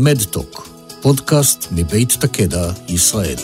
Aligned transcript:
מדטוק, 0.00 0.68
פודקאסט 1.02 1.68
מבית 1.72 2.12
תקדע, 2.20 2.70
ישראל. 2.88 3.36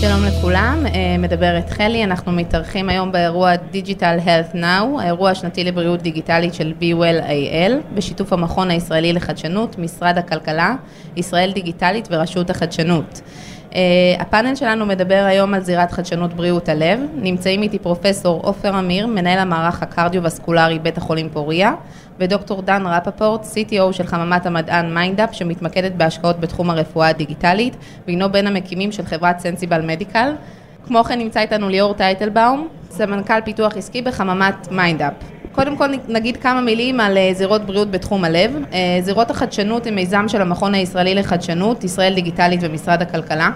שלום 0.00 0.24
לכולם, 0.24 0.86
אה, 0.86 1.16
מדברת 1.18 1.70
חלי, 1.70 2.04
אנחנו 2.04 2.32
מתארחים 2.32 2.88
היום 2.88 3.12
באירוע 3.12 3.54
Digital 3.54 4.26
Health 4.26 4.54
Now, 4.54 5.00
האירוע 5.00 5.30
השנתי 5.30 5.64
לבריאות 5.64 6.02
דיגיטלית 6.02 6.54
של 6.54 6.72
BeWell 6.80 7.24
IL, 7.24 7.94
בשיתוף 7.94 8.32
המכון 8.32 8.70
הישראלי 8.70 9.12
לחדשנות, 9.12 9.78
משרד 9.78 10.18
הכלכלה, 10.18 10.74
ישראל 11.16 11.52
דיגיטלית 11.52 12.08
ורשות 12.10 12.50
החדשנות. 12.50 13.20
Uh, 13.70 13.74
הפאנל 14.18 14.54
שלנו 14.54 14.86
מדבר 14.86 15.24
היום 15.26 15.54
על 15.54 15.60
זירת 15.60 15.92
חדשנות 15.92 16.34
בריאות 16.34 16.68
הלב. 16.68 17.00
נמצאים 17.14 17.62
איתי 17.62 17.78
פרופסור 17.78 18.40
עופר 18.44 18.78
אמיר, 18.78 19.06
מנהל 19.06 19.38
המערך 19.38 19.82
הקרדיו-וסקולרי 19.82 20.78
בית 20.78 20.98
החולים 20.98 21.28
פוריה, 21.30 21.72
ודוקטור 22.18 22.62
דן 22.62 22.86
רפפורט, 22.86 23.44
CTO 23.44 23.92
של 23.92 24.06
חממת 24.06 24.46
המדען 24.46 24.94
מיינדאפ, 24.94 25.34
שמתמקדת 25.34 25.92
בהשקעות 25.92 26.40
בתחום 26.40 26.70
הרפואה 26.70 27.08
הדיגיטלית, 27.08 27.76
והינו 28.06 28.32
בין 28.32 28.46
המקימים 28.46 28.92
של 28.92 29.06
חברת 29.06 29.38
סנסיבל 29.38 29.86
מדיקל. 29.86 30.32
כמו 30.86 31.04
כן 31.04 31.18
נמצא 31.18 31.40
איתנו 31.40 31.68
ליאור 31.68 31.94
טייטלבאום, 31.94 32.68
סמנכ"ל 32.90 33.40
פיתוח 33.44 33.76
עסקי 33.76 34.02
בחממת 34.02 34.68
מיינדאפ. 34.70 35.37
קודם 35.58 35.76
כל 35.76 35.88
נגיד 36.08 36.36
כמה 36.36 36.60
מילים 36.60 37.00
על 37.00 37.16
אה, 37.18 37.30
זירות 37.34 37.62
בריאות 37.66 37.90
בתחום 37.90 38.24
הלב. 38.24 38.56
אה, 38.72 38.98
זירות 39.02 39.30
החדשנות 39.30 39.84
היא 39.84 39.92
מיזם 39.92 40.24
של 40.28 40.42
המכון 40.42 40.74
הישראלי 40.74 41.14
לחדשנות, 41.14 41.84
ישראל 41.84 42.14
דיגיטלית 42.14 42.60
ומשרד 42.62 43.02
הכלכלה. 43.02 43.50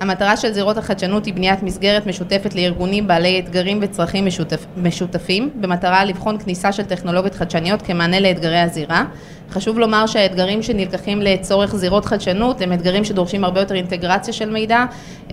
המטרה 0.00 0.36
של 0.36 0.52
זירות 0.52 0.76
החדשנות 0.78 1.26
היא 1.26 1.34
בניית 1.34 1.62
מסגרת 1.62 2.06
משותפת 2.06 2.54
לארגונים 2.54 3.06
בעלי 3.06 3.38
אתגרים 3.38 3.78
וצרכים 3.82 4.26
משותפ, 4.26 4.66
משותפים, 4.76 5.50
במטרה 5.60 6.04
לבחון 6.04 6.38
כניסה 6.38 6.72
של 6.72 6.82
טכנולוגיות 6.82 7.34
חדשניות 7.34 7.82
כמענה 7.82 8.20
לאתגרי 8.20 8.58
הזירה. 8.58 9.04
חשוב 9.50 9.78
לומר 9.78 10.06
שהאתגרים 10.06 10.62
שנלקחים 10.62 11.22
לצורך 11.22 11.76
זירות 11.76 12.04
חדשנות 12.04 12.60
הם 12.60 12.72
אתגרים 12.72 13.04
שדורשים 13.04 13.44
הרבה 13.44 13.60
יותר 13.60 13.74
אינטגרציה 13.74 14.34
של 14.34 14.50
מידע, 14.50 14.84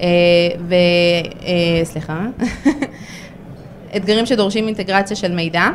אה, 0.02 0.08
ו... 0.70 0.76
סליחה. 1.84 2.26
אתגרים 3.96 4.26
שדורשים 4.26 4.68
אינטגרציה 4.68 5.16
של 5.16 5.32
מידע. 5.32 5.70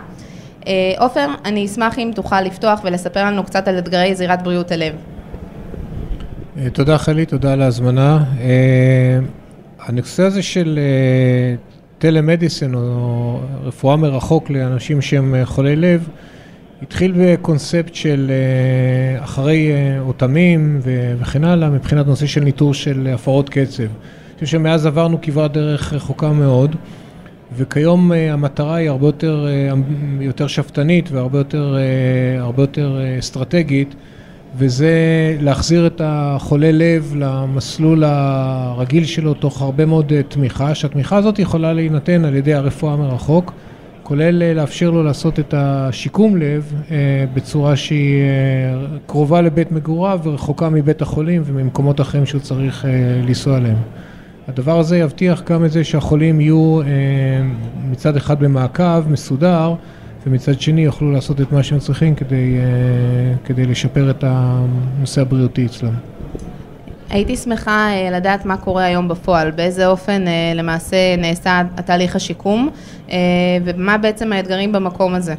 אה, 0.68 0.94
עופר, 0.98 1.26
אני 1.44 1.66
אשמח 1.66 1.98
אם 1.98 2.10
תוכל 2.14 2.40
לפתוח 2.40 2.80
ולספר 2.84 3.24
לנו 3.24 3.44
קצת 3.44 3.68
על 3.68 3.78
אתגרי 3.78 4.14
זירת 4.14 4.42
בריאות 4.42 4.72
הלב. 4.72 4.92
אה, 6.58 6.70
תודה 6.70 6.98
חלי, 6.98 7.26
תודה 7.26 7.52
על 7.52 7.62
ההזמנה. 7.62 8.24
אה, 8.40 9.18
הנושא 9.80 10.22
הזה 10.22 10.42
של 10.42 10.78
טלמדיסן 11.98 12.74
או 12.74 13.40
רפואה 13.62 13.96
מרחוק 13.96 14.50
לאנשים 14.50 15.02
שהם 15.02 15.34
חולי 15.44 15.76
לב, 15.76 16.08
התחיל 16.82 17.14
בקונספט 17.16 17.94
של 17.94 18.30
אחרי 19.18 19.72
אוטמים 20.00 20.80
וכן 21.20 21.44
הלאה, 21.44 21.70
מבחינת 21.70 22.06
נושא 22.06 22.26
של 22.26 22.40
ניטור 22.40 22.74
של 22.74 23.08
הפרות 23.14 23.48
קצב. 23.48 23.82
אני 23.82 23.88
חושב 24.34 24.46
שמאז 24.46 24.86
עברנו 24.86 25.18
כברת 25.22 25.52
דרך 25.52 25.92
רחוקה 25.92 26.32
מאוד. 26.32 26.76
וכיום 27.56 28.12
אה, 28.12 28.32
המטרה 28.32 28.74
היא 28.74 28.88
הרבה 28.90 29.06
יותר, 29.06 29.46
אה, 29.48 29.74
יותר 30.20 30.46
שאפתנית 30.46 31.10
והרבה 31.10 31.38
יותר, 31.38 31.76
הרבה 32.38 32.62
יותר 32.62 33.00
אסטרטגית, 33.18 33.94
וזה 34.56 34.92
להחזיר 35.40 35.86
את 35.86 36.00
החולה 36.04 36.70
לב 36.72 37.14
למסלול 37.16 38.04
הרגיל 38.04 39.04
שלו 39.04 39.34
תוך 39.34 39.62
הרבה 39.62 39.86
מאוד 39.86 40.12
תמיכה, 40.28 40.74
שהתמיכה 40.74 41.16
הזאת 41.16 41.38
יכולה 41.38 41.72
להינתן 41.72 42.24
על 42.24 42.34
ידי 42.34 42.54
הרפואה 42.54 42.96
מרחוק, 42.96 43.52
כולל 44.02 44.54
לאפשר 44.54 44.90
לו 44.90 45.02
לעשות 45.02 45.38
את 45.38 45.54
השיקום 45.56 46.36
לב 46.36 46.72
בצורה 47.34 47.76
שהיא 47.76 48.22
קרובה 49.06 49.40
לבית 49.40 49.72
מגוריו 49.72 50.20
ורחוקה 50.22 50.68
מבית 50.68 51.02
החולים 51.02 51.42
וממקומות 51.44 52.00
אחרים 52.00 52.26
שהוא 52.26 52.40
צריך 52.40 52.84
לנסוע 53.26 53.56
אליהם. 53.56 53.78
הדבר 54.48 54.78
הזה 54.78 54.98
יבטיח 54.98 55.42
גם 55.42 55.64
את 55.64 55.72
זה 55.72 55.84
שהחולים 55.84 56.40
יהיו 56.40 56.80
אה, 56.80 56.86
מצד 57.90 58.16
אחד 58.16 58.40
במעקב 58.40 59.08
מסודר 59.08 59.74
ומצד 60.26 60.60
שני 60.60 60.80
יוכלו 60.80 61.12
לעשות 61.12 61.40
את 61.40 61.52
מה 61.52 61.62
שהם 61.62 61.78
צריכים 61.78 62.14
כדי, 62.14 62.56
אה, 62.58 63.34
כדי 63.44 63.66
לשפר 63.66 64.10
את 64.10 64.24
הנושא 64.26 65.20
הבריאותי 65.20 65.66
אצלם. 65.66 65.94
הייתי 67.10 67.36
שמחה 67.36 67.88
אה, 67.90 68.10
לדעת 68.10 68.44
מה 68.44 68.56
קורה 68.56 68.84
היום 68.84 69.08
בפועל, 69.08 69.50
באיזה 69.50 69.86
אופן 69.86 70.24
למעשה 70.54 71.16
נעשה 71.18 71.62
התהליך 71.76 72.16
השיקום 72.16 72.70
ומה 73.64 73.98
בעצם 73.98 74.32
האתגרים 74.32 74.72
במקום 74.72 75.14
הזה. 75.14 75.34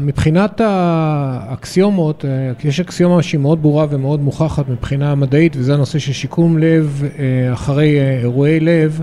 מבחינת 0.00 0.60
האקסיומות, 0.64 2.24
אה, 2.24 2.52
יש 2.64 2.80
אקסיומה 2.80 3.22
שהיא 3.22 3.40
מאוד 3.40 3.62
ברורה 3.62 3.86
ומאוד 3.90 4.20
מוכחת 4.20 4.68
מבחינה 4.68 5.14
מדעית, 5.14 5.56
וזה 5.56 5.74
הנושא 5.74 5.98
של 5.98 6.12
שיקום 6.12 6.58
לב 6.58 7.02
אה, 7.18 7.52
אחרי 7.52 8.00
אה, 8.00 8.18
אירועי 8.18 8.60
לב, 8.60 9.02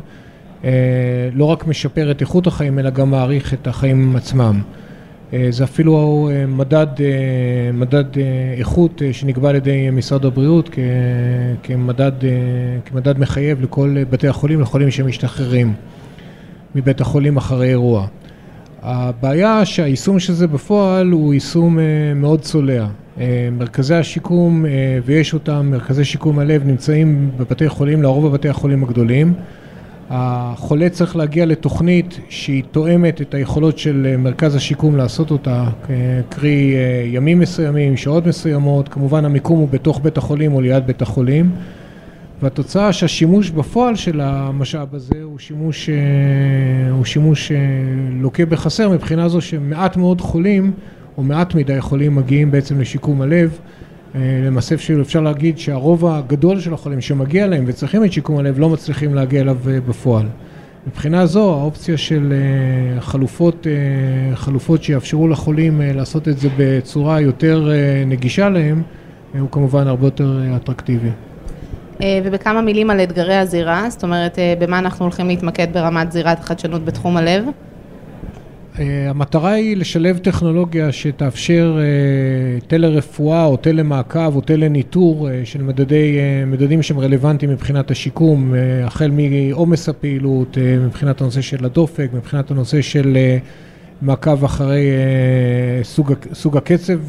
לא 1.34 1.46
רק 1.46 1.68
משפר 1.68 2.12
את 2.12 2.22
איכות 2.22 2.47
החיים, 2.47 2.80
אלא 2.80 2.90
גם 2.90 3.12
מעריך 3.12 3.53
את 3.53 3.68
החיים 3.68 4.16
עצמם. 4.16 4.62
זה 5.50 5.63
אפילו 5.63 6.30
מדד, 6.47 6.88
מדד 7.74 8.03
איכות 8.57 9.01
שנקבע 9.12 9.50
על 9.50 9.56
ידי 9.56 9.90
משרד 9.91 10.25
הבריאות 10.25 10.69
כמדד, 11.63 12.12
כמדד 12.86 13.19
מחייב 13.19 13.62
לכל 13.62 13.97
בתי 14.09 14.28
החולים, 14.28 14.62
לחולים 14.62 14.91
שמשתחררים 14.91 15.74
מבית 16.75 17.01
החולים 17.01 17.38
אחרי 17.38 17.69
אירוע. 17.69 18.07
הבעיה 18.81 19.66
שהיישום 19.66 20.19
של 20.19 20.34
זה 20.34 20.47
בפועל 20.47 21.12
הוא 21.12 21.34
יישום 21.34 21.79
אה, 21.79 21.84
מאוד 22.16 22.41
צולע. 22.41 22.85
אה, 23.19 23.50
מרכזי 23.51 23.95
השיקום, 23.95 24.66
אה, 24.66 24.72
ויש 25.06 25.34
אותם, 25.34 25.67
מרכזי 25.72 26.06
שיקום 26.06 26.40
הלב 26.40 26.66
נמצאים 26.66 27.31
בבתי 27.38 27.69
חולים, 27.69 28.01
לרוב 28.01 28.28
בבתי 28.28 28.50
החולים 28.50 28.84
הגדולים. 28.84 29.34
החולה 30.09 30.89
צריך 30.89 31.16
להגיע 31.16 31.45
לתוכנית 31.45 32.19
שהיא 32.29 32.63
תואמת 32.72 33.22
את 33.22 33.34
היכולות 33.34 33.78
של 33.78 34.16
מרכז 34.18 34.56
השיקום 34.56 34.97
לעשות 34.97 35.31
אותה, 35.31 35.66
קרי 36.29 36.75
ימים 37.06 37.39
מסוימים, 37.39 37.97
שעות 37.97 38.25
מסוימות, 38.25 38.89
כמובן 38.89 39.25
המיקום 39.25 39.59
הוא 39.59 39.68
בתוך 39.72 40.00
בית 40.03 40.18
החולים 40.18 40.53
או 40.53 40.62
ליד 40.62 40.88
בית 40.88 41.01
החולים. 41.01 41.51
והתוצאה 42.41 42.94
שהשימוש 42.94 43.50
בפועל 43.50 43.95
של 43.95 44.22
המשאב 44.22 44.95
הזה 44.95 45.23
הוא 45.23 45.39
שימוש, 45.39 45.89
אה, 45.89 46.91
הוא 46.91 47.05
שימוש 47.05 47.51
אה, 47.51 47.57
לוקה 48.11 48.45
בחסר 48.45 48.89
מבחינה 48.89 49.29
זו 49.29 49.41
שמעט 49.41 49.97
מאוד 49.97 50.22
חולים 50.22 50.72
או 51.17 51.23
מעט 51.23 51.55
מדי 51.55 51.81
חולים 51.81 52.16
מגיעים 52.16 52.51
בעצם 52.51 52.81
לשיקום 52.81 53.22
הלב. 53.22 53.59
אה, 54.16 54.19
למעשה 54.45 54.75
אפשר 55.01 55.22
להגיד 55.22 55.57
שהרוב 55.57 56.05
הגדול 56.05 56.59
של 56.59 56.73
החולים 56.73 57.01
שמגיע 57.01 57.47
להם 57.47 57.63
וצריכים 57.67 58.03
את 58.03 58.13
שיקום 58.13 58.38
הלב 58.38 58.59
לא 58.59 58.69
מצליחים 58.69 59.16
להגיע 59.16 59.41
אליו 59.41 59.57
בפועל. 59.63 60.25
מבחינה 60.88 61.25
זו 61.25 61.53
האופציה 61.53 61.97
של 61.97 62.33
חלופות, 63.00 63.67
חלופות 64.33 64.83
שיאפשרו 64.83 65.27
לחולים 65.27 65.81
לעשות 65.81 66.27
את 66.27 66.39
זה 66.39 66.50
בצורה 66.57 67.21
יותר 67.21 67.69
נגישה 68.06 68.50
להם 68.50 68.81
הוא 69.39 69.50
כמובן 69.51 69.88
הרבה 69.88 70.07
יותר 70.07 70.41
אטרקטיבי. 70.56 71.09
אה, 72.02 72.20
ובכמה 72.24 72.62
מילים 72.62 72.90
על 72.90 73.04
אתגרי 73.04 73.36
הזירה, 73.36 73.90
זאת 73.90 74.04
אומרת, 74.04 74.40
אה, 74.40 74.54
במה 74.60 74.80
אנחנו 74.80 75.06
הולכים 75.06 75.28
להתמקד 75.28 75.68
ברמת 75.74 76.12
זירת 76.12 76.40
החדשנות 76.40 76.86
בתחום 76.86 77.18
הלב? 77.18 77.46
אה, 78.80 79.10
המטרה 79.10 79.52
היא 79.52 79.78
לשלב 79.78 80.18
טכנולוגיה 80.18 80.92
שתאפשר 80.92 81.80
טלרפואה 82.68 83.46
או 83.46 83.58
טלמעקב 83.58 84.36
או 84.36 84.42
טלניטור 84.42 85.30
של 85.44 85.64
מדדי, 85.64 86.18
מדדים 86.48 86.82
שהם 86.82 87.00
רלוונטיים 87.00 87.52
מבחינת 87.52 87.92
השיקום, 87.92 88.54
החל 88.84 89.12
מעומס 89.12 89.90
הפעילות, 89.90 90.58
מבחינת 90.86 91.22
הנושא 91.22 91.42
של 91.42 91.66
הדופק, 91.66 92.10
מבחינת 92.13 92.52
הנושא 92.52 92.81
של 92.81 93.18
מעקב 94.02 94.44
אחרי 94.44 94.92
סוג, 95.84 96.13
סוג 96.34 96.57
הקצב 96.57 97.00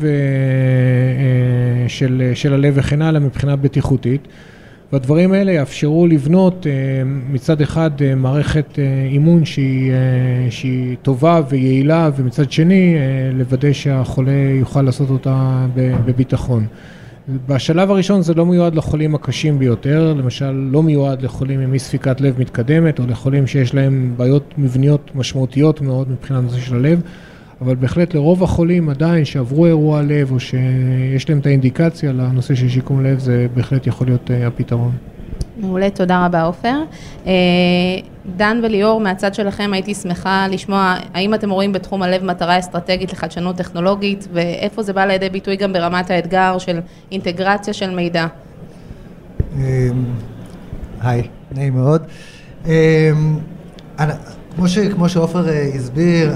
של, 1.89 2.31
של 2.35 2.55
הלב 2.55 2.75
וכן 2.77 3.03
הלאה 3.03 3.21
מבחינה 3.21 3.57
בטיחותית. 3.57 4.29
והדברים 4.93 5.33
האלה 5.33 5.53
יאפשרו 5.53 6.07
לבנות 6.07 6.67
אה, 6.67 6.73
מצד 7.05 7.61
אחד 7.61 7.91
אה, 8.03 8.15
מערכת 8.15 8.79
אה, 8.79 9.09
אימון 9.11 9.45
שהיא, 9.45 9.93
שהיא 10.51 10.97
טובה 11.03 11.41
ויעילה 11.49 12.11
ומצד 12.17 12.53
שני 12.53 12.97
לוודא 13.33 13.73
שהחולה 13.73 14.33
יוכל 14.61 14.83
לעשות 14.83 15.11
אותה 15.11 15.67
בביטחון. 15.75 16.67
בשלב 17.49 17.91
הראשון 17.91 18.23
זה 18.23 18.35
לא 18.35 18.47
מיועד 18.47 18.75
לחולים 18.75 19.15
הקשים 19.15 19.59
ביותר, 19.59 20.15
למשל 20.19 20.51
לא 20.51 20.83
מיועד 20.83 21.23
לחולים 21.23 21.61
עם 21.61 21.73
אי 21.73 21.79
ספיקת 21.79 22.21
לב 22.21 22.41
מתקדמת 22.41 22.99
או 22.99 23.07
לחולים 23.07 23.47
שיש 23.47 23.75
להם 23.75 24.15
בעיות 24.17 24.55
מבניות 24.59 25.11
משמעותיות 25.15 25.81
מאוד 25.81 26.11
מבחינת 26.11 26.43
נושא 26.43 26.59
של 26.59 26.75
הלב. 26.75 27.01
אבל 27.61 27.75
בהחלט 27.75 28.15
לרוב 28.15 28.43
החולים 28.43 28.89
עדיין 28.89 29.25
שעברו 29.25 29.67
אירוע 29.67 30.03
לב 30.03 30.33
או 30.33 30.41
שיש 30.41 31.29
להם 31.29 31.39
את 31.39 31.47
האינדיקציה 31.47 32.13
לנושא 32.13 32.55
של 32.55 32.69
שיקום 32.69 33.05
לב, 33.05 33.19
זה 33.19 33.47
בהחלט 33.55 33.87
יכול 33.87 34.07
להיות 34.07 34.31
אה, 34.31 34.47
הפתרון. 34.47 34.93
מעולה, 35.57 35.91
תודה 35.91 36.27
רבה 36.27 36.43
עופר. 36.43 36.75
אה, 37.27 37.33
דן 38.37 38.61
וליאור, 38.63 39.01
מהצד 39.01 39.35
שלכם 39.35 39.73
הייתי 39.73 39.95
שמחה 39.95 40.47
לשמוע 40.51 40.97
האם 41.15 41.35
אתם 41.35 41.51
רואים 41.51 41.73
בתחום 41.73 42.03
הלב 42.03 42.25
מטרה 42.25 42.59
אסטרטגית 42.59 43.13
לחדשנות 43.13 43.57
טכנולוגית 43.57 44.29
ואיפה 44.33 44.83
זה 44.83 44.93
בא 44.93 45.05
לידי 45.05 45.29
ביטוי 45.29 45.57
גם 45.57 45.73
ברמת 45.73 46.11
האתגר 46.11 46.59
של 46.59 46.81
אינטגרציה 47.13 47.75
של 47.75 47.91
מידע. 47.91 48.27
אמ, 49.57 49.63
היי, 51.01 51.23
נעים 51.53 51.75
מאוד. 51.75 52.03
כמו, 54.57 54.69
ש, 54.69 54.79
כמו 54.79 55.09
שעופר 55.09 55.49
אה, 55.49 55.71
הסביר, 55.75 56.33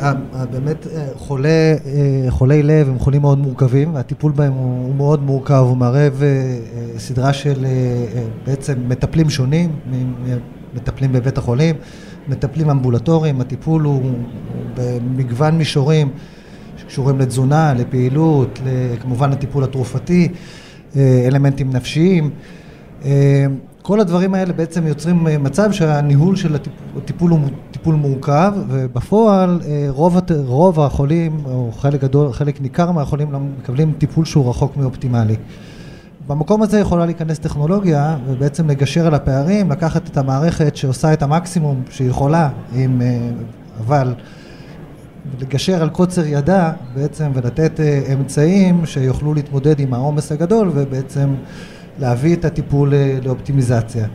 באמת 0.50 0.87
אה, 0.87 1.06
חולי, 1.16 1.49
אה, 1.49 2.31
חולי 2.31 2.62
לב 2.62 2.88
הם 2.88 2.99
חולים 2.99 3.20
מאוד 3.20 3.38
מורכבים 3.38 3.94
והטיפול 3.94 4.32
בהם 4.32 4.52
הוא, 4.52 4.87
הוא 4.87 4.94
מאוד 4.94 5.22
מורכב, 5.22 5.64
הוא 5.69 5.76
מערב 5.76 6.22
סדרה 6.99 7.32
של 7.32 7.66
בעצם 8.46 8.75
מטפלים 8.88 9.31
שונים, 9.31 9.70
מטפלים 10.75 11.12
בבית 11.12 11.38
החולים, 11.38 11.75
מטפלים 12.28 12.70
אמבולטוריים, 12.70 13.40
הטיפול 13.40 13.82
הוא 13.82 14.02
במגוון 14.75 15.58
מישורים 15.58 16.08
שקשורים 16.76 17.19
לתזונה, 17.19 17.75
לפעילות, 17.75 18.61
כמובן 19.00 19.31
לטיפול 19.31 19.64
התרופתי, 19.64 20.28
אלמנטים 20.96 21.70
נפשיים. 21.70 22.31
כל 23.87 24.01
הדברים 24.01 24.35
האלה 24.35 24.53
בעצם 24.53 24.87
יוצרים 24.87 25.27
אה, 25.27 25.39
מצב 25.39 25.73
שהניהול 25.73 26.37
של 26.37 26.57
הטיפול 26.97 27.31
הוא 27.31 27.41
טיפול 27.71 27.95
מורכב 27.95 28.53
ובפועל 28.69 29.61
אה, 29.67 29.87
רוב, 29.89 30.21
רוב 30.45 30.81
החולים 30.81 31.39
או 31.45 31.71
חלק 31.77 32.01
גדול, 32.01 32.33
חלק 32.33 32.61
ניכר 32.61 32.93
מהחולים 32.93 33.33
לא 33.33 33.39
מקבלים 33.41 33.93
טיפול 33.99 34.25
שהוא 34.25 34.51
רחוק 34.51 34.77
מאופטימלי. 34.77 35.37
במקום 36.27 36.63
הזה 36.63 36.81
יכולה 36.81 37.07
להיכנס 37.07 37.39
טכנולוגיה 37.39 38.17
ובעצם 38.27 38.71
לגשר 38.71 39.07
על 39.07 39.15
הפערים, 39.15 39.71
לקחת 39.71 40.09
את 40.09 40.17
המערכת 40.17 40.77
שעושה 40.77 41.13
את 41.13 41.23
המקסימום 41.23 41.83
שהיא 41.91 42.11
יכולה, 42.11 42.49
עם, 42.75 43.03
אה, 43.03 43.31
אבל 43.81 44.15
לגשר 45.41 45.83
על 45.83 45.89
קוצר 45.89 46.27
ידה 46.27 46.73
בעצם 46.95 47.31
ולתת 47.35 47.81
אמצעים 48.13 48.87
שיוכלו 48.87 49.35
להתמודד 49.35 49.81
עם 49.81 49.95
העומס 49.95 50.33
הגדול 50.33 50.71
ובעצם 50.75 51.29
להביא 51.99 52.35
את 52.35 52.44
הטיפול 52.44 52.94
אה, 52.94 53.19
לאופטימיזציה. 53.25 54.06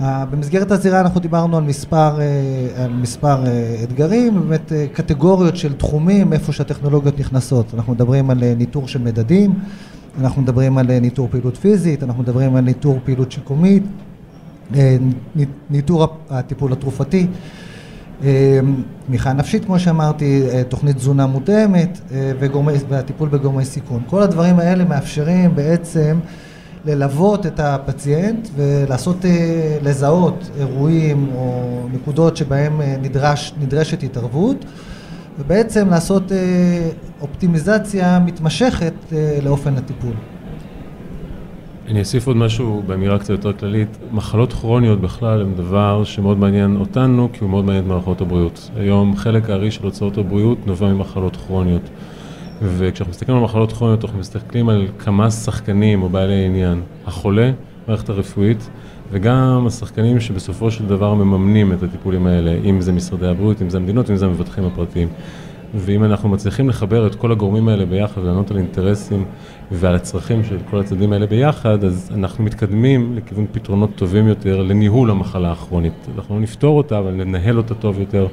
אה, 0.00 0.24
במסגרת 0.26 0.70
הזירה 0.70 1.00
אנחנו 1.00 1.20
דיברנו 1.20 1.56
על 1.56 1.62
מספר, 1.62 2.20
אה, 2.20 2.84
על 2.84 2.92
מספר 2.92 3.44
אתגרים, 3.84 4.40
באמת 4.40 4.72
קטגוריות 4.92 5.56
של 5.56 5.72
תחומים, 5.72 6.32
איפה 6.32 6.52
שהטכנולוגיות 6.52 7.18
נכנסות. 7.18 7.74
אנחנו 7.74 7.92
מדברים 7.92 8.30
על 8.30 8.54
ניטור 8.54 8.88
של 8.88 8.98
מדדים, 9.02 9.54
אנחנו 10.20 10.42
מדברים 10.42 10.78
על 10.78 10.98
ניטור 10.98 11.28
פעילות 11.30 11.56
פיזית, 11.56 12.02
אנחנו 12.02 12.22
מדברים 12.22 12.56
על 12.56 12.64
ניטור 12.64 12.98
פעילות 13.04 13.32
שיקומית, 13.32 13.82
ניטור 15.70 16.08
הטיפול 16.30 16.72
התרופתי, 16.72 17.26
תמיכה 19.06 19.32
נפשית 19.32 19.64
כמו 19.64 19.78
שאמרתי, 19.78 20.42
תוכנית 20.68 20.96
תזונה 20.96 21.26
מותאמת 21.26 22.00
והטיפול 22.88 23.28
בגורמי 23.28 23.64
סיכון. 23.64 24.02
כל 24.06 24.22
הדברים 24.22 24.58
האלה 24.58 24.84
מאפשרים 24.84 25.54
בעצם 25.54 26.18
ללוות 26.84 27.46
את 27.46 27.60
הפציינט 27.60 28.48
ולעשות, 28.56 29.24
אה, 29.24 29.78
לזהות 29.82 30.50
אירועים 30.58 31.28
או 31.34 31.86
נקודות 31.92 32.36
שבהם 32.36 32.80
אה, 32.80 32.96
נדרש, 33.02 33.54
נדרשת 33.60 34.02
התערבות 34.02 34.64
ובעצם 35.38 35.88
לעשות 35.90 36.32
אה, 36.32 36.38
אופטימיזציה 37.20 38.18
מתמשכת 38.18 38.94
לאופן 39.42 39.76
הטיפול. 39.76 40.12
אני 41.88 42.00
אוסיף 42.00 42.26
עוד 42.26 42.36
משהו 42.36 42.82
באמירה 42.86 43.18
קצת 43.18 43.30
יותר 43.30 43.52
כללית. 43.52 43.88
מחלות 44.12 44.52
כרוניות 44.52 45.00
בכלל 45.00 45.40
הן 45.40 45.54
דבר 45.54 46.04
שמאוד 46.04 46.38
מעניין 46.38 46.76
אותנו, 46.76 47.28
כי 47.32 47.38
הוא 47.40 47.50
מאוד 47.50 47.64
מעניין 47.64 47.84
את 47.84 47.88
מערכות 47.88 48.20
הבריאות. 48.20 48.70
היום 48.76 49.16
חלק 49.16 49.50
הארי 49.50 49.70
של 49.70 49.84
הוצאות 49.84 50.18
הבריאות 50.18 50.66
נובע 50.66 50.92
ממחלות 50.92 51.36
כרוניות. 51.36 51.82
וכשאנחנו 52.62 53.10
מסתכלים 53.10 53.36
על 53.36 53.44
מחלות 53.44 53.72
כרוניות, 53.72 54.04
אנחנו 54.04 54.18
מסתכלים 54.18 54.68
על 54.68 54.86
כמה 54.98 55.30
שחקנים 55.30 56.02
או 56.02 56.08
בעלי 56.08 56.44
עניין. 56.44 56.82
החולה, 57.06 57.50
המערכת 57.86 58.08
הרפואית, 58.08 58.70
וגם 59.12 59.64
השחקנים 59.66 60.20
שבסופו 60.20 60.70
של 60.70 60.86
דבר 60.86 61.14
מממנים 61.14 61.72
את 61.72 61.82
הטיפולים 61.82 62.26
האלה, 62.26 62.58
אם 62.64 62.80
זה 62.80 62.92
משרדי 62.92 63.26
הבריאות, 63.26 63.62
אם 63.62 63.70
זה 63.70 63.76
המדינות, 63.76 64.10
אם 64.10 64.16
זה 64.16 64.26
המבטחים 64.26 64.64
הפרטיים. 64.64 65.08
ואם 65.74 66.04
אנחנו 66.04 66.28
מצליחים 66.28 66.68
לחבר 66.68 67.06
את 67.06 67.14
כל 67.14 67.32
הגורמים 67.32 67.68
האלה 67.68 67.84
ביחד 67.84 68.20
ולענות 68.20 68.50
על 68.50 68.56
אינטרסים 68.56 69.24
ועל 69.70 69.94
הצרכים 69.94 70.44
של 70.44 70.56
כל 70.70 70.80
הצדדים 70.80 71.12
האלה 71.12 71.26
ביחד, 71.26 71.84
אז 71.84 72.10
אנחנו 72.14 72.44
מתקדמים 72.44 73.16
לכיוון 73.16 73.46
פתרונות 73.52 73.90
טובים 73.94 74.28
יותר 74.28 74.62
לניהול 74.62 75.10
המחלה 75.10 75.52
הכרונית. 75.52 76.06
אנחנו 76.16 76.34
לא 76.34 76.40
נפתור 76.40 76.78
אותה, 76.78 76.98
אבל 76.98 77.12
ננהל 77.12 77.56
אותה 77.56 77.74
טוב 77.74 78.00
יותר 78.00 78.26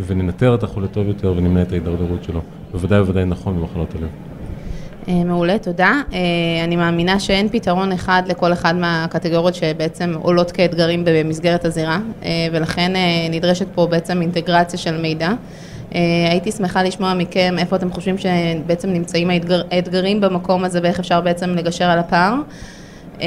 וננטר 0.00 0.54
את 0.54 0.62
החולה 0.62 0.86
טוב 0.86 1.06
יותר 1.08 1.34
ונמנע 1.36 1.62
את 1.62 1.72
ההידרדרות 1.72 2.24
שלו. 2.24 2.40
בוודאי 2.72 3.00
ובוודאי 3.00 3.24
נכון 3.24 3.60
במחלות 3.60 3.94
הלב. 3.94 4.08
אה, 5.08 5.24
מעולה, 5.24 5.58
תודה. 5.58 6.00
אה, 6.12 6.18
אני 6.64 6.76
מאמינה 6.76 7.20
שאין 7.20 7.48
פתרון 7.48 7.92
אחד 7.92 8.22
לכל 8.26 8.52
אחד 8.52 8.76
מהקטגוריות 8.76 9.54
שבעצם 9.54 10.14
עולות 10.22 10.52
כאתגרים 10.52 11.02
במסגרת 11.06 11.64
הזירה, 11.64 11.98
אה, 12.22 12.30
ולכן 12.52 12.92
נדרשת 13.30 13.66
פה 13.74 13.86
בעצם 13.86 14.22
אינטגרציה 14.22 14.78
של 14.78 15.00
מידע. 15.00 15.32
הייתי 16.30 16.52
שמחה 16.52 16.82
לשמוע 16.82 17.14
מכם 17.14 17.54
איפה 17.58 17.76
אתם 17.76 17.90
חושבים 17.90 18.16
שבעצם 18.18 18.88
נמצאים 18.88 19.30
האתגרים 19.70 20.20
במקום 20.20 20.64
הזה 20.64 20.80
ואיך 20.82 21.00
אפשר 21.00 21.20
בעצם 21.20 21.50
לגשר 21.50 21.84
על 21.84 21.98
הפער. 21.98 22.34
אה, 23.20 23.26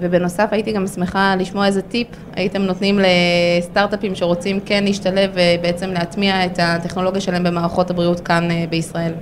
ובנוסף 0.00 0.48
הייתי 0.50 0.72
גם 0.72 0.86
שמחה 0.86 1.36
לשמוע 1.36 1.66
איזה 1.66 1.82
טיפ 1.82 2.06
הייתם 2.36 2.62
נותנים 2.62 2.98
לסטארט-אפים 2.98 4.14
שרוצים 4.14 4.60
כן 4.64 4.84
להשתלב 4.84 5.30
ובעצם 5.34 5.90
להטמיע 5.90 6.46
את 6.46 6.58
הטכנולוגיה 6.62 7.20
שלהם 7.20 7.44
במערכות 7.44 7.90
הבריאות 7.90 8.20
כאן 8.20 8.50
אה, 8.50 8.64
בישראל. 8.70 9.12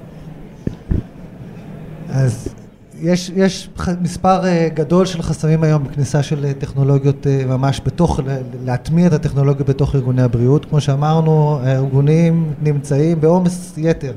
אז 2.08 2.54
יש, 3.00 3.32
יש 3.36 3.68
מספר 4.00 4.46
אה, 4.46 4.68
גדול 4.74 5.06
של 5.06 5.22
חסמים 5.22 5.62
היום 5.62 5.84
בכניסה 5.84 6.22
של 6.22 6.52
טכנולוגיות 6.52 7.26
ממש 7.46 7.80
בתוך, 7.84 8.20
להטמיע 8.64 9.06
את 9.06 9.12
הטכנולוגיה 9.12 9.64
בתוך 9.64 9.94
ארגוני 9.94 10.22
הבריאות. 10.22 10.64
כמו 10.64 10.80
שאמרנו, 10.80 11.58
הארגונים 11.62 12.52
נמצאים 12.62 13.20
בעומס 13.20 13.74
יתר. 13.76 14.12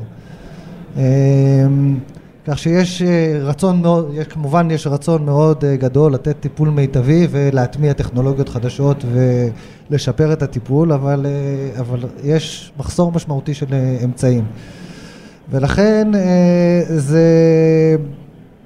כך 2.51 2.59
שיש 2.59 3.01
אה, 3.01 3.39
רצון 3.41 3.81
מאוד, 3.81 4.09
יש, 4.13 4.27
כמובן 4.27 4.71
יש 4.71 4.87
רצון 4.87 5.25
מאוד 5.25 5.65
אה, 5.65 5.75
גדול 5.75 6.13
לתת 6.13 6.35
טיפול 6.39 6.69
מיטבי 6.69 7.27
ולהטמיע 7.31 7.93
טכנולוגיות 7.93 8.49
חדשות 8.49 9.05
ולשפר 9.89 10.33
את 10.33 10.43
הטיפול, 10.43 10.93
אבל, 10.93 11.25
אה, 11.25 11.79
אבל 11.79 11.99
יש 12.23 12.71
מחסור 12.77 13.11
משמעותי 13.11 13.53
של 13.53 13.65
אמצעים. 14.03 14.45
ולכן 15.51 16.07
זה 16.87 17.25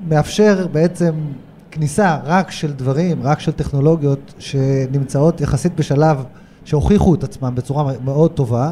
מאפשר 0.08 0.68
בעצם 0.72 1.14
כניסה 1.72 2.18
רק 2.26 2.52
של 2.52 2.74
דברים, 2.74 3.24
רק 3.24 3.40
של 3.40 3.52
טכנולוגיות 3.52 4.34
שנמצאות 4.40 5.42
יחסית 5.42 5.76
בשלב 5.76 6.24
שהוכיחו 6.66 7.16
את 7.16 7.24
עצמם 7.24 7.56
בצורה 7.56 7.94
מאוד 8.04 8.32
טובה. 8.32 8.72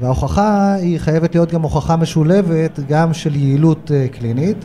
וההוכחה 0.00 0.74
היא 0.74 0.98
חייבת 0.98 1.34
להיות 1.34 1.52
גם 1.52 1.62
הוכחה 1.62 1.96
משולבת 1.96 2.80
גם 2.88 3.14
של 3.14 3.36
יעילות 3.36 3.90
אה, 3.94 4.08
קלינית, 4.08 4.64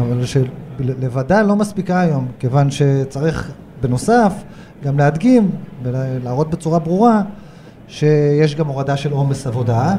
אבל 0.00 0.22
שלבדה 0.24 1.42
לא 1.42 1.56
מספיקה 1.56 2.00
היום, 2.00 2.26
כיוון 2.38 2.70
שצריך 2.70 3.52
בנוסף 3.80 4.32
גם 4.84 4.98
להדגים 4.98 5.50
ולהראות 5.82 6.50
בצורה 6.50 6.78
ברורה 6.78 7.22
שיש 7.88 8.54
גם 8.54 8.66
הורדה 8.66 8.96
של 8.96 9.12
עומס 9.12 9.46
עבודה 9.46 9.94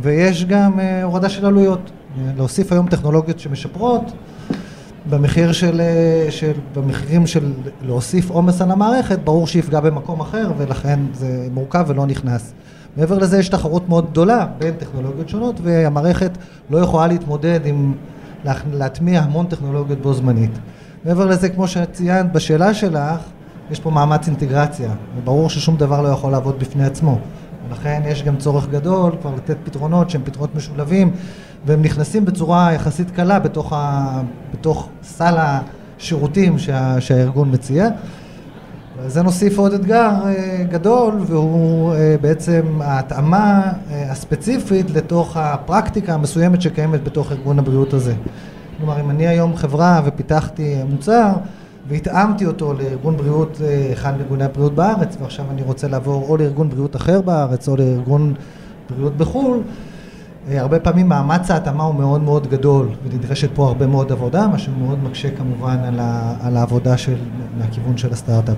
ויש 0.00 0.44
גם 0.44 0.80
אה, 0.80 1.02
הורדה 1.02 1.28
של 1.28 1.46
עלויות. 1.46 1.90
להוסיף 2.36 2.72
היום 2.72 2.88
טכנולוגיות 2.88 3.40
שמשפרות 3.40 4.12
במחיר 5.10 5.52
של, 5.52 5.80
אה, 5.80 6.26
של, 6.30 6.52
במחירים 6.74 7.26
של 7.26 7.52
להוסיף 7.82 8.30
עומס 8.30 8.62
על 8.62 8.70
המערכת, 8.70 9.18
ברור 9.18 9.46
שיפגע 9.46 9.80
במקום 9.80 10.20
אחר 10.20 10.52
ולכן 10.58 11.00
זה 11.12 11.48
מורכב 11.54 11.84
ולא 11.88 12.06
נכנס. 12.06 12.52
מעבר 12.96 13.18
לזה 13.18 13.38
יש 13.38 13.48
תחרות 13.48 13.88
מאוד 13.88 14.10
גדולה 14.10 14.46
בין 14.58 14.74
טכנולוגיות 14.74 15.28
שונות 15.28 15.60
והמערכת 15.62 16.30
לא 16.70 16.78
יכולה 16.78 17.06
להתמודד 17.06 17.60
עם 17.64 17.94
להטמיע 18.72 19.20
המון 19.20 19.46
טכנולוגיות 19.46 20.00
בו 20.00 20.14
זמנית. 20.14 20.50
מעבר 21.04 21.26
לזה, 21.26 21.48
כמו 21.48 21.68
שציינת 21.68 22.32
בשאלה 22.32 22.74
שלך, 22.74 23.20
יש 23.70 23.80
פה 23.80 23.90
מאמץ 23.90 24.26
אינטגרציה, 24.26 24.90
וברור 25.18 25.50
ששום 25.50 25.76
דבר 25.76 26.02
לא 26.02 26.08
יכול 26.08 26.32
לעבוד 26.32 26.58
בפני 26.58 26.84
עצמו. 26.84 27.18
ולכן 27.68 28.02
יש 28.06 28.22
גם 28.22 28.36
צורך 28.36 28.68
גדול 28.68 29.12
כבר 29.20 29.34
לתת 29.34 29.56
פתרונות 29.64 30.10
שהם 30.10 30.22
פתרונות 30.24 30.54
משולבים, 30.54 31.10
והם 31.66 31.82
נכנסים 31.82 32.24
בצורה 32.24 32.72
יחסית 32.72 33.10
קלה 33.10 33.38
בתוך, 33.38 33.72
ה... 33.72 34.20
בתוך 34.52 34.88
סל 35.02 35.34
השירותים 35.38 36.58
שה... 36.58 37.00
שהארגון 37.00 37.50
מציע. 37.52 37.88
זה 39.06 39.22
נוסיף 39.22 39.58
עוד 39.58 39.72
אתגר 39.72 40.10
אה, 40.26 40.64
גדול 40.70 41.14
והוא 41.26 41.94
אה, 41.94 42.16
בעצם 42.20 42.62
ההתאמה 42.80 43.72
אה, 43.90 44.12
הספציפית 44.12 44.90
לתוך 44.90 45.36
הפרקטיקה 45.36 46.14
המסוימת 46.14 46.62
שקיימת 46.62 47.04
בתוך 47.04 47.32
ארגון 47.32 47.58
הבריאות 47.58 47.94
הזה. 47.94 48.14
כלומר 48.78 49.00
אם 49.00 49.10
אני 49.10 49.26
היום 49.26 49.56
חברה 49.56 50.00
ופיתחתי 50.04 50.76
מוצר 50.90 51.32
והתאמתי 51.88 52.46
אותו 52.46 52.72
לארגון 52.72 53.16
בריאות, 53.16 53.60
אה, 53.64 53.92
אחד 53.92 54.16
מארגוני 54.16 54.44
הבריאות 54.44 54.74
בארץ, 54.74 55.16
ועכשיו 55.20 55.44
אני 55.50 55.62
רוצה 55.62 55.88
לעבור 55.88 56.26
או 56.28 56.36
לארגון 56.36 56.68
בריאות 56.70 56.96
אחר 56.96 57.20
בארץ 57.20 57.68
או 57.68 57.76
לארגון 57.76 58.34
בריאות 58.90 59.16
בחו"ל, 59.16 59.60
אה, 60.48 60.60
הרבה 60.60 60.80
פעמים 60.80 61.08
מאמץ 61.08 61.50
ההתאמה 61.50 61.84
הוא 61.84 61.94
מאוד 61.94 62.22
מאוד 62.22 62.46
גדול 62.46 62.88
ונדרשת 63.04 63.50
פה 63.54 63.66
הרבה 63.66 63.86
מאוד 63.86 64.12
עבודה, 64.12 64.48
מה 64.48 64.58
שמאוד 64.58 65.04
מקשה 65.04 65.30
כמובן 65.30 65.78
על, 65.78 66.00
ה, 66.00 66.34
על 66.42 66.56
העבודה 66.56 66.96
של, 66.96 67.16
מהכיוון 67.58 67.96
של 67.96 68.12
הסטארט-אפ. 68.12 68.56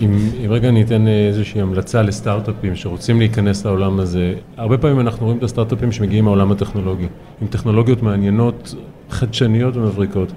אם, 0.00 0.10
אם 0.44 0.52
רגע 0.52 0.68
אני 0.68 0.82
אתן 0.82 1.08
איזושהי 1.08 1.60
המלצה 1.60 2.02
לסטארט-אפים 2.02 2.76
שרוצים 2.76 3.18
להיכנס 3.18 3.66
לעולם 3.66 4.00
הזה, 4.00 4.34
הרבה 4.56 4.78
פעמים 4.78 5.00
אנחנו 5.00 5.24
רואים 5.26 5.38
את 5.38 5.42
הסטארט-אפים 5.42 5.92
שמגיעים 5.92 6.24
מהעולם 6.24 6.52
הטכנולוגי, 6.52 7.06
עם 7.42 7.48
טכנולוגיות 7.48 8.02
מעניינות, 8.02 8.74
חדשניות 9.10 9.76
ומבריקות. 9.76 10.32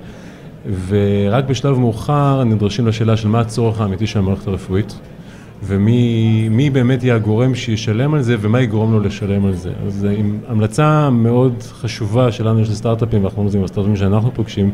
ורק 0.87 1.45
בשלב 1.45 1.79
מאוחר 1.79 2.43
נדרשים 2.43 2.87
לשאלה 2.87 3.17
של 3.17 3.27
מה 3.27 3.39
הצורך 3.39 3.81
האמיתי 3.81 4.07
של 4.07 4.19
המערכת 4.19 4.47
הרפואית, 4.47 4.99
ומי 5.63 6.69
באמת 6.73 7.03
יהיה 7.03 7.15
הגורם 7.15 7.55
שישלם 7.55 8.13
על 8.13 8.21
זה, 8.21 8.35
ומה 8.41 8.61
יגרום 8.61 8.91
לו 8.91 8.99
לשלם 8.99 9.45
על 9.45 9.53
זה. 9.53 9.71
אז 9.87 10.07
עם 10.17 10.37
המלצה 10.47 11.09
מאוד 11.09 11.53
חשובה 11.61 12.31
שלנו 12.31 12.65
של 12.65 12.73
סטארט-אפים, 12.73 13.23
ואנחנו 13.23 13.37
אומרים 13.37 13.47
את 13.47 13.51
זה 13.51 13.57
עם 13.57 13.63
הסטארט-אפים 13.63 13.95
שאנחנו 13.95 14.33
פוגשים, 14.33 14.71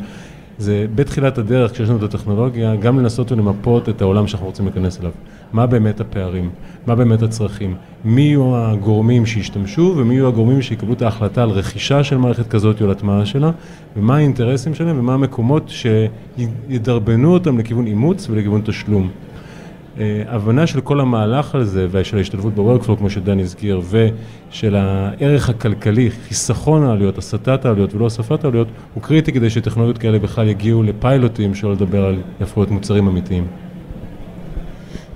זה 0.59 0.85
בתחילת 0.95 1.37
הדרך, 1.37 1.71
כשיש 1.71 1.89
לנו 1.89 1.97
את 1.97 2.03
הטכנולוגיה, 2.03 2.75
גם 2.75 2.99
לנסות 2.99 3.31
ולמפות 3.31 3.89
את 3.89 4.01
העולם 4.01 4.27
שאנחנו 4.27 4.47
רוצים 4.47 4.65
להיכנס 4.65 4.99
אליו. 4.99 5.11
מה 5.53 5.67
באמת 5.67 5.99
הפערים? 5.99 6.49
מה 6.87 6.95
באמת 6.95 7.21
הצרכים? 7.21 7.75
מי 8.05 8.21
יהיו 8.21 8.55
הגורמים 8.55 9.25
שישתמשו 9.25 9.93
ומי 9.97 10.13
יהיו 10.13 10.27
הגורמים 10.27 10.61
שיקבלו 10.61 10.93
את 10.93 11.01
ההחלטה 11.01 11.43
על 11.43 11.49
רכישה 11.49 12.03
של 12.03 12.17
מערכת 12.17 12.47
כזאת 12.47 12.81
או 12.81 12.85
על 12.85 12.91
הטמעה 12.91 13.25
שלה, 13.25 13.51
ומה 13.97 14.15
האינטרסים 14.15 14.75
שלהם 14.75 14.99
ומה 14.99 15.13
המקומות 15.13 15.69
שידרבנו 15.69 17.33
אותם 17.33 17.57
לכיוון 17.57 17.87
אימוץ 17.87 18.27
ולכיוון 18.29 18.61
תשלום. 18.65 19.09
אה, 19.99 20.23
הבנה 20.27 20.67
של 20.67 20.81
כל 20.81 20.99
המהלך 20.99 21.55
הזה 21.55 21.87
ושל 21.91 22.17
ההשתלבות 22.17 22.53
ב-workflow, 22.55 22.97
כמו 22.97 23.09
שדן 23.09 23.39
הזכיר, 23.39 23.81
ושל 23.89 24.75
הערך 24.75 25.49
הכלכלי, 25.49 26.09
חיסכון 26.27 26.83
העלויות, 26.83 27.17
הסטת 27.17 27.65
העלויות 27.65 27.93
ולא 27.93 28.03
הוספת 28.03 28.43
העלויות, 28.43 28.67
הוא 28.93 29.03
קריטי 29.03 29.31
כדי 29.31 29.49
שטכנולוגיות 29.49 29.97
כאלה 29.97 30.19
בכלל 30.19 30.47
יגיעו 30.47 30.83
לפיילוטים, 30.83 31.55
שלא 31.55 31.71
לדבר 31.71 32.05
על 32.05 32.15
יהפכו 32.39 32.59
להיות 32.59 32.71
מוצרים 32.71 33.07
אמיתיים. 33.07 33.47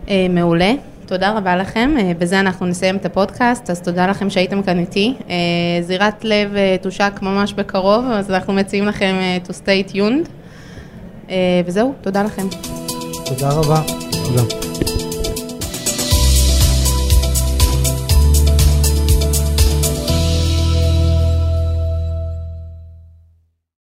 אה, 0.10 0.28
מעולה. 0.30 0.74
תודה 1.06 1.38
רבה 1.38 1.56
לכם, 1.56 1.94
אה, 2.00 2.12
בזה 2.20 2.40
אנחנו 2.40 2.66
נסיים 2.66 2.96
את 2.96 3.06
הפודקאסט, 3.06 3.70
אז 3.70 3.82
תודה 3.82 4.08
לכם 4.08 4.30
שהייתם 4.30 4.62
כאן 4.64 4.80
איתי. 4.80 5.14
זירת 5.82 6.24
לב 6.24 6.56
תושק 6.82 7.20
ממש 7.22 7.54
בקרוב, 7.54 8.06
אז 8.06 8.32
אנחנו 8.32 8.54
מציעים 8.54 8.86
לכם 8.86 9.16
to 9.46 9.50
stay 9.50 9.94
tuned. 9.94 10.30
וזהו, 11.66 11.94
תודה 12.02 12.24
לכם. 12.24 12.44
תודה 13.26 13.50
רבה. 13.50 14.01
Là. 14.30 14.91